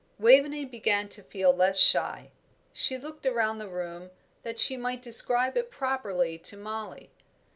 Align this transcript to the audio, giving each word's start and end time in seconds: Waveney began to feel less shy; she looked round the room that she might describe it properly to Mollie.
Waveney 0.17 0.65
began 0.65 1.09
to 1.09 1.21
feel 1.21 1.53
less 1.53 1.77
shy; 1.77 2.31
she 2.73 2.97
looked 2.97 3.23
round 3.27 3.61
the 3.61 3.67
room 3.69 4.09
that 4.41 4.57
she 4.57 4.75
might 4.75 5.03
describe 5.03 5.55
it 5.55 5.69
properly 5.69 6.39
to 6.39 6.57
Mollie. 6.57 7.11